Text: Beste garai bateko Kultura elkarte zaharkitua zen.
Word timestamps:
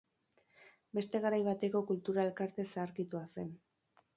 Beste 0.99 1.21
garai 1.27 1.39
bateko 1.49 1.81
Kultura 1.91 2.25
elkarte 2.31 2.67
zaharkitua 2.73 3.25
zen. 3.37 3.57